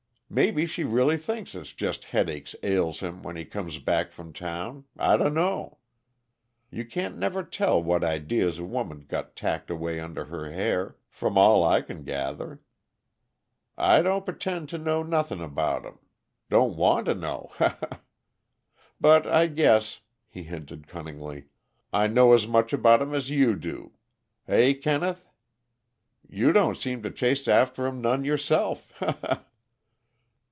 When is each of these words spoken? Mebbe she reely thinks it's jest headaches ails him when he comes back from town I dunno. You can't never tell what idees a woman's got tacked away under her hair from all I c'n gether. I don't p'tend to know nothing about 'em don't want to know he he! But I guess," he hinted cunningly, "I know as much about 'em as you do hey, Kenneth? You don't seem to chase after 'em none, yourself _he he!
Mebbe 0.33 0.65
she 0.65 0.85
reely 0.85 1.17
thinks 1.17 1.53
it's 1.55 1.73
jest 1.73 2.05
headaches 2.05 2.55
ails 2.63 3.01
him 3.01 3.21
when 3.21 3.35
he 3.35 3.43
comes 3.43 3.79
back 3.79 4.13
from 4.13 4.31
town 4.31 4.85
I 4.97 5.17
dunno. 5.17 5.79
You 6.69 6.85
can't 6.85 7.17
never 7.17 7.43
tell 7.43 7.83
what 7.83 8.01
idees 8.05 8.57
a 8.57 8.63
woman's 8.63 9.07
got 9.07 9.35
tacked 9.35 9.69
away 9.69 9.99
under 9.99 10.23
her 10.23 10.49
hair 10.49 10.95
from 11.09 11.37
all 11.37 11.65
I 11.65 11.81
c'n 11.81 12.05
gether. 12.05 12.61
I 13.77 14.01
don't 14.01 14.25
p'tend 14.25 14.69
to 14.69 14.77
know 14.77 15.03
nothing 15.03 15.41
about 15.41 15.85
'em 15.85 15.99
don't 16.49 16.77
want 16.77 17.07
to 17.07 17.13
know 17.13 17.51
he 17.59 17.65
he! 17.65 17.97
But 19.01 19.27
I 19.27 19.47
guess," 19.47 19.99
he 20.29 20.43
hinted 20.43 20.87
cunningly, 20.87 21.47
"I 21.91 22.07
know 22.07 22.31
as 22.33 22.47
much 22.47 22.71
about 22.71 23.01
'em 23.01 23.13
as 23.13 23.29
you 23.29 23.57
do 23.57 23.91
hey, 24.47 24.75
Kenneth? 24.75 25.27
You 26.29 26.53
don't 26.53 26.77
seem 26.77 27.03
to 27.03 27.11
chase 27.11 27.49
after 27.49 27.85
'em 27.85 27.99
none, 27.99 28.23
yourself 28.23 28.93
_he 29.01 29.27
he! 29.39 29.43